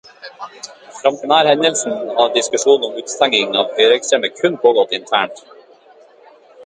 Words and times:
Frem 1.01 1.17
til 1.17 1.27
denne 1.33 1.43
hendelsen 1.51 1.99
hadde 2.15 2.33
diskusjonen 2.37 2.87
om 2.87 2.97
utestenging 3.03 3.53
av 3.65 3.77
høyreekstreme 3.77 4.33
kun 4.41 4.59
pågått 4.65 4.97
internt. 5.03 5.43